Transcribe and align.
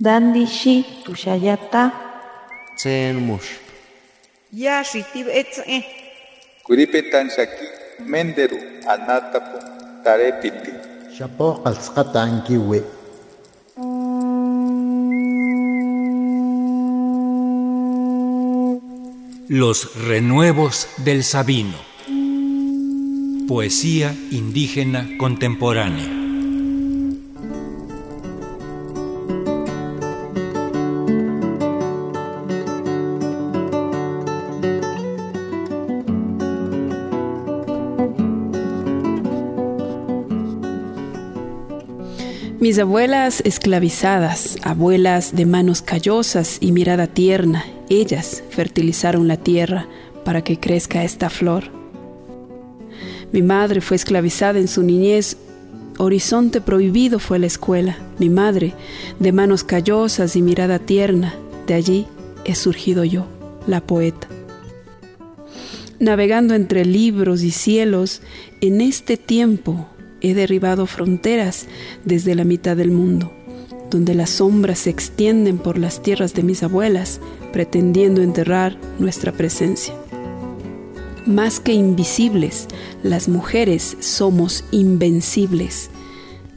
Dandishi 0.00 0.84
tushayata. 1.04 1.92
Tsen 2.76 3.16
mush. 3.22 3.62
Yashi 4.52 5.04
tibetze. 5.12 5.84
Kuripetan 6.66 7.30
shaki 7.30 7.66
menderu 8.10 8.58
anatapu 8.90 9.58
tarepiti. 10.02 10.72
Shapo 11.16 11.62
qalsqata 11.62 12.22
ankiwi. 12.26 12.82
Los 19.48 19.94
renuevos 20.08 20.88
del 21.04 21.22
Sabino. 21.22 21.78
Poesía 23.46 24.12
indígena 24.32 25.06
contemporánea. 25.18 26.23
Mis 42.64 42.78
abuelas 42.78 43.42
esclavizadas, 43.44 44.56
abuelas 44.62 45.36
de 45.36 45.44
manos 45.44 45.82
callosas 45.82 46.56
y 46.60 46.72
mirada 46.72 47.06
tierna, 47.06 47.62
ellas 47.90 48.42
fertilizaron 48.48 49.28
la 49.28 49.36
tierra 49.36 49.86
para 50.24 50.42
que 50.42 50.58
crezca 50.58 51.04
esta 51.04 51.28
flor. 51.28 51.64
Mi 53.32 53.42
madre 53.42 53.82
fue 53.82 53.98
esclavizada 53.98 54.58
en 54.60 54.68
su 54.68 54.82
niñez, 54.82 55.36
horizonte 55.98 56.62
prohibido 56.62 57.18
fue 57.18 57.38
la 57.38 57.48
escuela. 57.48 57.98
Mi 58.18 58.30
madre, 58.30 58.72
de 59.18 59.30
manos 59.30 59.62
callosas 59.62 60.34
y 60.34 60.40
mirada 60.40 60.78
tierna, 60.78 61.34
de 61.66 61.74
allí 61.74 62.06
he 62.46 62.54
surgido 62.54 63.04
yo, 63.04 63.26
la 63.66 63.82
poeta. 63.82 64.26
Navegando 65.98 66.54
entre 66.54 66.86
libros 66.86 67.42
y 67.42 67.50
cielos, 67.50 68.22
en 68.62 68.80
este 68.80 69.18
tiempo 69.18 69.86
he 70.24 70.34
derribado 70.34 70.86
fronteras 70.86 71.66
desde 72.04 72.34
la 72.34 72.44
mitad 72.44 72.76
del 72.76 72.90
mundo, 72.90 73.30
donde 73.90 74.14
las 74.14 74.30
sombras 74.30 74.80
se 74.80 74.90
extienden 74.90 75.58
por 75.58 75.78
las 75.78 76.02
tierras 76.02 76.32
de 76.32 76.42
mis 76.42 76.62
abuelas, 76.62 77.20
pretendiendo 77.52 78.22
enterrar 78.22 78.78
nuestra 78.98 79.32
presencia. 79.32 79.94
Más 81.26 81.60
que 81.60 81.72
invisibles, 81.72 82.66
las 83.02 83.28
mujeres 83.28 83.96
somos 84.00 84.64
invencibles. 84.70 85.90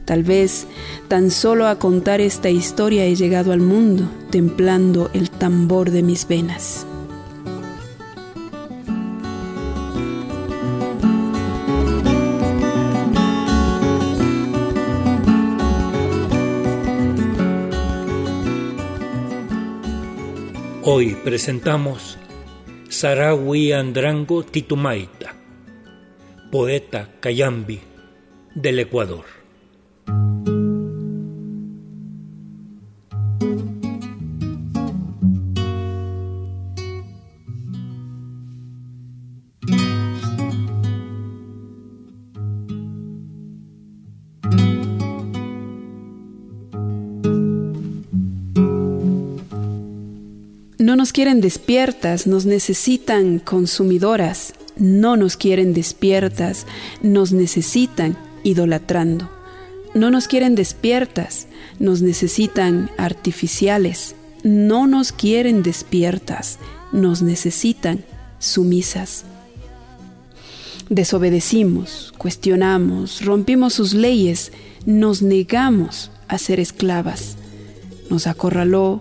Tal 0.06 0.22
vez 0.22 0.66
tan 1.08 1.30
solo 1.30 1.66
a 1.66 1.78
contar 1.78 2.22
esta 2.22 2.48
historia 2.48 3.04
he 3.04 3.14
llegado 3.14 3.52
al 3.52 3.60
mundo, 3.60 4.10
templando 4.30 5.10
el 5.12 5.30
tambor 5.30 5.90
de 5.90 6.02
mis 6.02 6.26
venas. 6.26 6.87
Hoy 20.90 21.14
presentamos 21.22 22.16
Sarawi 22.88 23.72
Andrango 23.72 24.42
Titumaita, 24.42 25.36
poeta 26.50 27.10
cayambi 27.20 27.78
del 28.54 28.78
Ecuador. 28.78 29.37
Nos 50.98 51.12
quieren 51.12 51.40
despiertas, 51.40 52.26
nos 52.26 52.44
necesitan 52.44 53.38
consumidoras. 53.38 54.52
No 54.76 55.16
nos 55.16 55.36
quieren 55.36 55.72
despiertas, 55.72 56.66
nos 57.02 57.32
necesitan 57.32 58.18
idolatrando. 58.42 59.30
No 59.94 60.10
nos 60.10 60.26
quieren 60.26 60.56
despiertas, 60.56 61.46
nos 61.78 62.02
necesitan 62.02 62.90
artificiales. 62.98 64.16
No 64.42 64.88
nos 64.88 65.12
quieren 65.12 65.62
despiertas, 65.62 66.58
nos 66.90 67.22
necesitan 67.22 68.04
sumisas. 68.40 69.24
Desobedecimos, 70.88 72.12
cuestionamos, 72.18 73.24
rompimos 73.24 73.74
sus 73.74 73.94
leyes, 73.94 74.50
nos 74.84 75.22
negamos 75.22 76.10
a 76.26 76.38
ser 76.38 76.58
esclavas. 76.58 77.36
Nos 78.10 78.26
acorraló, 78.26 79.00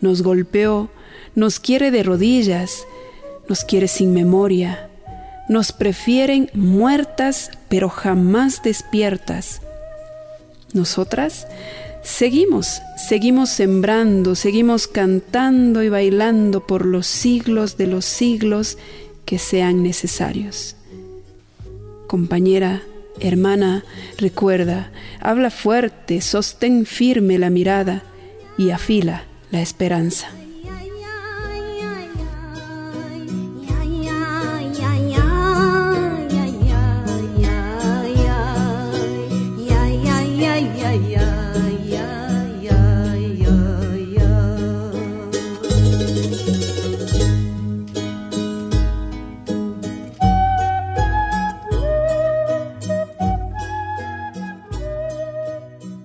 nos 0.00 0.22
golpeó, 0.22 0.90
nos 1.34 1.60
quiere 1.60 1.90
de 1.90 2.02
rodillas, 2.02 2.86
nos 3.48 3.64
quiere 3.64 3.88
sin 3.88 4.12
memoria, 4.12 4.88
nos 5.48 5.72
prefieren 5.72 6.50
muertas 6.54 7.50
pero 7.68 7.88
jamás 7.88 8.62
despiertas. 8.62 9.60
Nosotras 10.72 11.46
seguimos, 12.02 12.82
seguimos 13.08 13.50
sembrando, 13.50 14.34
seguimos 14.34 14.86
cantando 14.86 15.82
y 15.82 15.88
bailando 15.88 16.66
por 16.66 16.84
los 16.84 17.06
siglos 17.06 17.76
de 17.76 17.86
los 17.86 18.04
siglos 18.04 18.78
que 19.24 19.38
sean 19.38 19.82
necesarios. 19.82 20.76
Compañera, 22.06 22.82
hermana, 23.20 23.84
recuerda, 24.18 24.90
habla 25.20 25.50
fuerte, 25.50 26.20
sostén 26.20 26.86
firme 26.86 27.38
la 27.38 27.50
mirada 27.50 28.02
y 28.58 28.70
afila 28.70 29.24
la 29.50 29.60
esperanza. 29.60 30.28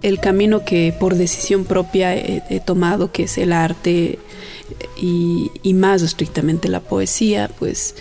El 0.01 0.19
camino 0.19 0.66
que 0.66 0.94
por 1.00 1.16
decisión 1.16 1.66
propia 1.66 2.16
he, 2.16 2.59
tomado, 2.66 3.12
que 3.12 3.23
es 3.23 3.38
el 3.38 3.53
arte 3.53 4.19
y, 4.97 5.73
más 5.73 6.01
estrictamente 6.01 6.69
la 6.69 6.79
poesía, 6.79 7.50
pues 7.59 7.95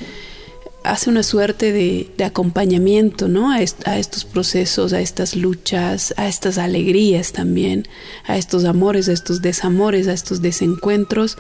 hace 0.83 1.11
una 1.11 1.23
suerte 1.23 1.73
de, 1.73 2.25
acompañamiento 2.25 3.29
¿no? 3.29 3.53
A, 3.53 3.61
est 3.61 3.87
a, 3.87 3.99
estos 3.99 4.25
procesos, 4.25 4.93
a 4.93 5.01
estas 5.01 5.37
luchas, 5.37 6.15
a 6.17 6.27
estas 6.27 6.57
alegrías 6.57 7.33
también, 7.33 7.87
a 8.27 8.39
estos 8.39 8.65
amores, 8.65 9.09
a 9.09 9.13
estos 9.13 9.43
desamores, 9.43 10.09
a 10.09 10.13
estos 10.13 10.43
desencuentros. 10.43 11.37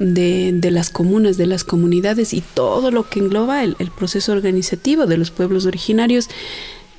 De, 0.00 0.60
las 0.70 0.90
comunas, 0.90 1.38
de 1.38 1.46
las 1.46 1.64
comunidades 1.64 2.32
y 2.32 2.40
todo 2.40 2.92
lo 2.92 3.08
que 3.08 3.18
engloba 3.18 3.64
el 3.64 3.90
proceso 3.90 4.30
organizativo 4.30 5.06
de 5.06 5.16
los 5.16 5.32
pueblos 5.32 5.66
originarios 5.66 6.28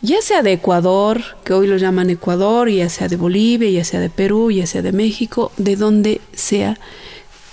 ya 0.02 0.22
sea 0.22 0.42
de 0.42 0.54
Ecuador, 0.54 1.22
que 1.44 1.54
hoy 1.54 1.68
lo 1.68 1.78
llaman 1.78 2.10
Ecuador, 2.10 2.70
ya 2.70 2.90
sea 2.90 3.08
de 3.08 3.18
Bolivia, 3.18 3.70
ya 3.70 3.84
sea 3.84 4.00
de 4.00 4.10
Perú, 4.10 4.52
ya 4.52 4.66
sea 4.66 4.82
de 4.82 4.92
México, 4.92 5.52
de 5.58 5.76
donde 5.76 6.22
sea, 6.34 6.80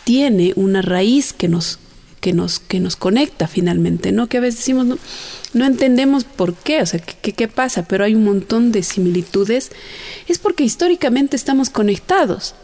tiene 0.05 0.53
una 0.55 0.83
raíz 0.83 1.33
que 1.33 1.49
nos, 1.49 1.81
que 2.21 2.33
nos, 2.33 2.61
que 2.61 2.79
nos 2.79 2.95
conecta 2.95 3.49
finalmente, 3.49 4.13
¿no? 4.13 4.29
Que 4.29 4.39
a 4.39 4.41
veces 4.41 4.61
decimos, 4.61 4.99
no, 5.53 5.67
entendemos 5.67 6.25
por 6.25 6.55
qué, 6.55 6.83
o 6.83 6.87
sea, 6.87 7.01
¿qué, 7.01 7.33
qué 7.33 7.49
pasa, 7.49 7.85
pero 7.89 8.05
hay 8.05 8.15
un 8.15 8.25
montón 8.25 8.71
de 8.71 8.85
similitudes, 8.85 9.73
es 10.29 10.39
porque 10.39 10.63
históricamente 10.63 11.35
estamos 11.35 11.71
conectados. 11.71 12.55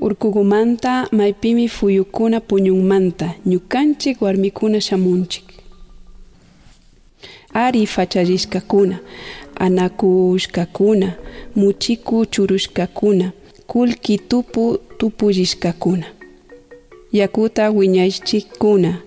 Urkugumanta 0.00 1.08
maypimi 1.12 1.68
fuyukuna 1.68 2.40
puñunmanta 2.40 3.34
ñukanchik 3.46 4.22
warmikuna 4.22 4.80
shamunchik 4.80 5.44
ari 7.54 7.86
fachallishkakuna 7.86 8.98
anakushkakuna, 9.60 11.12
muchiku 11.56 12.26
churushkakuna, 12.26 13.32
kulki 13.66 14.18
tupu 14.18 14.78
tupuyishkakuna. 14.98 16.06
Yakuta 17.12 17.70
wiñaychikuna, 17.70 18.98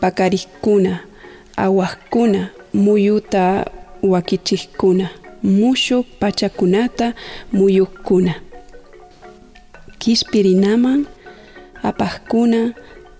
pakarikuna, 0.00 1.00
awakuna, 1.56 2.48
muyuta 2.74 3.66
wakichikuna, 4.02 5.10
mushuk 5.42 6.06
pachakunata 6.20 7.14
muyukuna. 7.52 8.34
Kishpirinaman, 9.98 11.06
apakuna, 11.82 12.72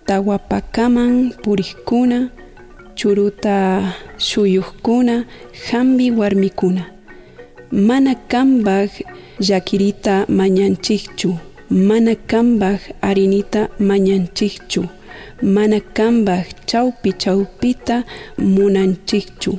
tawapakaman 0.07 1.33
purikuna, 1.43 2.31
churuta 2.95 3.93
shuyukkuna, 4.19 5.25
hambi 5.71 6.11
warmikuna. 6.11 6.85
Mana 7.73 8.15
kambag 8.15 8.91
yakirita 9.41 10.27
mañanchikchu, 10.29 11.37
mana 11.71 12.15
kambag 12.15 12.79
arinita 13.03 13.69
mañanchikchu, 13.79 14.85
mana 15.43 15.81
kamba 15.81 16.45
chaupi 16.67 17.13
chaupita 17.13 18.05
munanchikchu. 18.39 19.59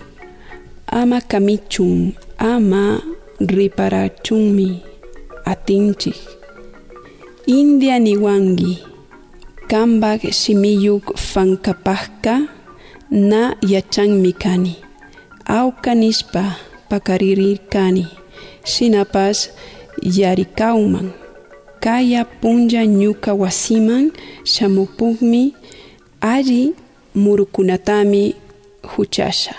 Ama 0.88 1.22
kamichun, 1.22 2.13
ama 2.38 3.02
riparachunmi 3.40 4.81
atinchik. 5.46 6.16
India 7.46 8.00
niwangi, 8.00 8.84
kamba 9.68 10.19
shimiyuk 10.19 11.18
fankapajka, 11.18 12.42
na 13.12 13.56
yachanmi 13.62 14.34
kani. 14.34 14.75
Auka 15.46 15.96
nishpa 15.96 16.56
pakaririkani. 16.90 18.07
Shinapas 18.63 19.50
yarikauman. 20.02 21.12
Kaya 21.85 22.25
punja 22.41 22.81
ñuka 22.83 23.31
wasiman 23.35 24.11
shamupugmi 24.43 25.53
alli 26.19 26.73
murukunatami 27.13 28.33
huchasha. 28.97 29.55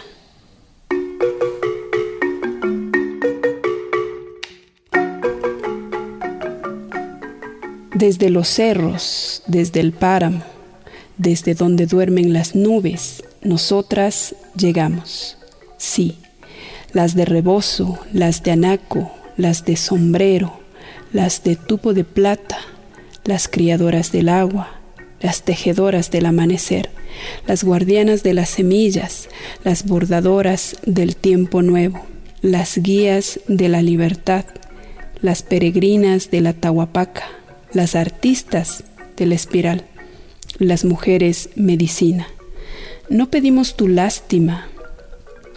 Desde 7.94 8.30
los 8.30 8.48
cerros, 8.48 9.44
desde 9.46 9.78
el 9.78 9.92
páramo, 9.92 10.42
desde 11.18 11.54
donde 11.54 11.86
duermen 11.86 12.32
las 12.32 12.56
nubes, 12.56 13.22
nosotras 13.42 14.34
llegamos. 14.56 15.38
Sí, 15.78 16.18
las 16.92 17.14
de 17.14 17.24
rebozo, 17.24 18.00
las 18.12 18.42
de 18.42 18.50
anaco, 18.50 19.12
las 19.36 19.64
de 19.64 19.76
sombrero, 19.76 20.65
las 21.16 21.42
de 21.42 21.56
tubo 21.56 21.94
de 21.94 22.04
plata, 22.04 22.58
las 23.24 23.48
criadoras 23.48 24.12
del 24.12 24.28
agua, 24.28 24.68
las 25.18 25.44
tejedoras 25.44 26.10
del 26.10 26.26
amanecer, 26.26 26.90
las 27.46 27.64
guardianas 27.64 28.22
de 28.22 28.34
las 28.34 28.50
semillas, 28.50 29.30
las 29.64 29.86
bordadoras 29.86 30.76
del 30.84 31.16
tiempo 31.16 31.62
nuevo, 31.62 32.04
las 32.42 32.76
guías 32.76 33.40
de 33.48 33.70
la 33.70 33.80
libertad, 33.80 34.44
las 35.22 35.42
peregrinas 35.42 36.30
de 36.30 36.42
la 36.42 36.52
Tahuapaca, 36.52 37.24
las 37.72 37.94
artistas 37.94 38.84
de 39.16 39.24
la 39.24 39.36
espiral, 39.36 39.86
las 40.58 40.84
mujeres 40.84 41.48
medicina. 41.56 42.28
No 43.08 43.30
pedimos 43.30 43.74
tu 43.74 43.88
lástima, 43.88 44.68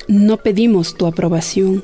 no 0.07 0.37
pedimos 0.37 0.95
tu 0.95 1.05
aprobación, 1.05 1.83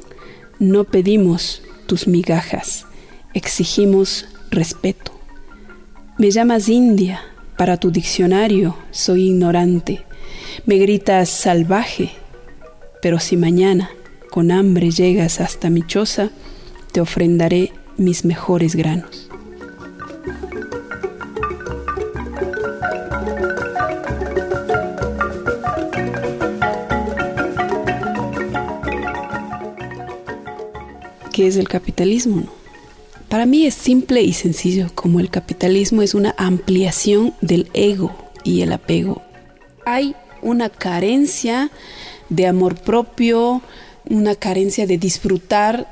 no 0.60 0.86
pedimos 0.86 1.62
tus 1.88 2.08
migajas, 2.08 2.86
exigimos 3.36 4.26
respeto. 4.50 5.12
Me 6.18 6.32
llamas 6.32 6.70
India, 6.70 7.22
para 7.58 7.78
tu 7.78 7.92
diccionario 7.92 8.76
soy 8.92 9.28
ignorante. 9.28 10.06
Me 10.66 10.78
gritas 10.78 11.30
salvaje, 11.30 12.12
pero 13.02 13.20
si 13.20 13.36
mañana 13.36 13.92
con 14.32 14.52
hambre 14.52 14.90
llegas 14.90 15.42
hasta 15.42 15.70
mi 15.70 15.86
choza, 15.86 16.32
te 16.94 17.02
ofrendaré 17.02 17.74
mis 17.98 18.24
mejores 18.24 18.76
granos. 18.76 19.30
¿Qué 31.34 31.48
es 31.48 31.58
el 31.58 31.68
capitalismo? 31.68 32.46
Para 33.30 33.46
mí 33.46 33.66
es 33.66 33.74
simple 33.74 34.22
y 34.22 34.34
sencillo, 34.34 34.88
como 34.94 35.20
el 35.20 35.30
capitalismo 35.30 36.02
es 36.02 36.14
una 36.14 36.36
ampliación 36.38 37.34
del 37.42 37.70
ego 37.74 38.16
y 38.44 38.62
el 38.62 38.72
apego. 38.72 39.22
Hay 39.86 40.16
una 40.42 40.70
carencia 40.70 41.72
de 42.30 42.48
amor 42.48 42.76
propio, 42.76 43.62
una 44.10 44.36
carencia 44.36 44.86
de 44.86 44.98
disfrutar 44.98 45.88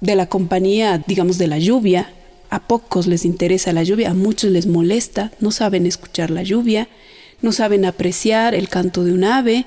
de 0.00 0.14
la 0.14 0.26
compañía, 0.26 1.02
digamos, 1.06 1.38
de 1.38 1.46
la 1.46 1.58
lluvia. 1.58 2.12
A 2.50 2.60
pocos 2.60 3.06
les 3.06 3.24
interesa 3.24 3.72
la 3.72 3.82
lluvia, 3.82 4.10
a 4.10 4.14
muchos 4.14 4.50
les 4.50 4.66
molesta, 4.66 5.32
no 5.40 5.50
saben 5.50 5.86
escuchar 5.86 6.30
la 6.30 6.42
lluvia, 6.42 6.88
no 7.42 7.52
saben 7.52 7.84
apreciar 7.84 8.54
el 8.54 8.68
canto 8.68 9.04
de 9.04 9.12
un 9.12 9.24
ave, 9.24 9.66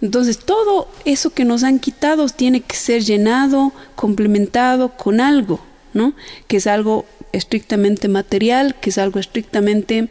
entonces 0.00 0.38
todo 0.38 0.88
eso 1.04 1.30
que 1.30 1.44
nos 1.44 1.62
han 1.62 1.78
quitado 1.78 2.26
tiene 2.28 2.62
que 2.62 2.76
ser 2.76 3.02
llenado, 3.02 3.72
complementado 3.96 4.96
con 4.96 5.20
algo, 5.20 5.60
¿no? 5.94 6.14
Que 6.46 6.58
es 6.58 6.66
algo 6.66 7.04
estrictamente 7.32 8.08
material, 8.08 8.76
que 8.80 8.90
es 8.90 8.98
algo 8.98 9.20
estrictamente 9.20 10.08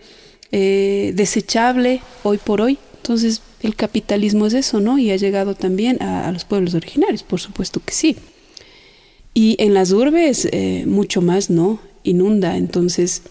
eh, 0.52 1.12
desechable 1.16 2.02
hoy 2.24 2.38
por 2.38 2.62
hoy. 2.62 2.78
Entonces 2.98 3.42
el 3.62 3.76
capitalismo 3.76 4.46
es 4.46 4.54
eso, 4.54 4.80
¿no? 4.80 4.98
Y 4.98 5.12
ha 5.12 5.16
llegado 5.16 5.56
también 5.56 6.02
a, 6.02 6.32
los 6.32 6.46
pueblos 6.46 6.74
originarios, 6.74 7.24
por 7.24 7.40
supuesto 7.40 7.82
que 7.84 7.94
sí. 7.94 8.18
Y 9.34 9.56
en 9.60 9.74
las 9.74 9.92
urbes 9.92 10.48
eh, 10.52 10.86
mucho 10.88 11.22
más, 11.22 11.50
¿no? 11.50 11.80
Inunda. 12.04 12.58
Entonces 12.58 13.24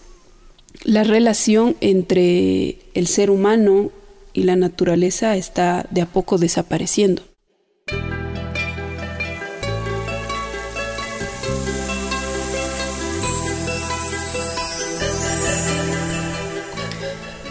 la 0.83 1.03
relación 1.03 1.75
entre 1.81 2.77
el 2.93 3.07
ser 3.07 3.31
humano 3.31 3.91
y 4.33 4.43
la 4.43 4.55
naturaleza 4.55 5.35
está 5.35 5.87
de 5.91 6.01
a 6.01 6.05
poco 6.05 6.37
desapareciendo. 6.37 7.28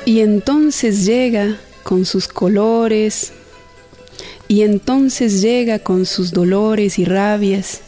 Y 0.08 0.20
entonces 0.20 1.04
llega 1.04 1.58
con 1.82 2.06
sus 2.06 2.28
colores, 2.28 3.34
y 4.48 4.62
entonces 4.62 5.42
llega 5.42 5.80
con 5.80 6.06
sus 6.06 6.32
dolores 6.32 6.98
y 6.98 7.04
rabias 7.04 7.82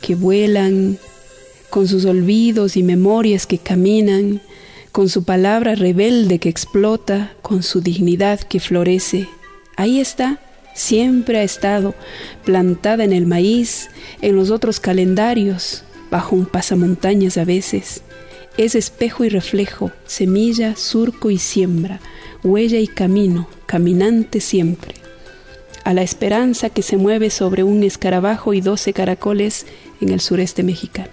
que 0.00 0.14
vuelan, 0.14 0.96
con 1.68 1.88
sus 1.88 2.06
olvidos 2.06 2.78
y 2.78 2.82
memorias 2.82 3.46
que 3.46 3.58
caminan, 3.58 4.40
con 4.92 5.10
su 5.10 5.24
palabra 5.24 5.74
rebelde 5.74 6.38
que 6.38 6.48
explota, 6.48 7.34
con 7.42 7.62
su 7.62 7.82
dignidad 7.82 8.40
que 8.40 8.58
florece. 8.58 9.28
Ahí 9.76 10.00
está, 10.00 10.40
siempre 10.74 11.40
ha 11.40 11.42
estado, 11.42 11.94
plantada 12.46 13.04
en 13.04 13.12
el 13.12 13.26
maíz, 13.26 13.90
en 14.22 14.36
los 14.36 14.48
otros 14.48 14.80
calendarios, 14.80 15.84
bajo 16.10 16.34
un 16.34 16.46
pasamontañas 16.46 17.36
a 17.36 17.44
veces. 17.44 18.00
Es 18.58 18.74
espejo 18.74 19.24
y 19.24 19.30
reflejo, 19.30 19.92
semilla, 20.04 20.76
surco 20.76 21.30
y 21.30 21.38
siembra, 21.38 22.00
huella 22.44 22.78
y 22.78 22.86
camino, 22.86 23.48
caminante 23.64 24.40
siempre. 24.40 24.94
A 25.84 25.94
la 25.94 26.02
esperanza 26.02 26.68
que 26.68 26.82
se 26.82 26.98
mueve 26.98 27.30
sobre 27.30 27.64
un 27.64 27.82
escarabajo 27.82 28.52
y 28.52 28.60
doce 28.60 28.92
caracoles 28.92 29.66
en 30.00 30.10
el 30.10 30.20
sureste 30.20 30.62
mexicano. 30.62 31.10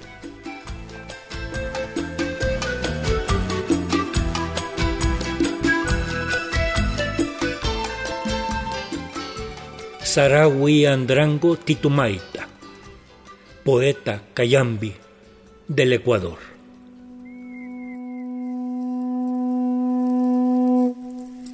Sarawi 10.04 10.86
Andrango 10.88 11.56
Titumaita, 11.56 12.48
poeta 13.64 14.24
Cayambi 14.34 14.94
del 15.68 15.94
Ecuador. 15.94 16.49